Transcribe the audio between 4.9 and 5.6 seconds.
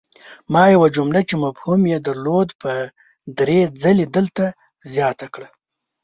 زیاته کړه!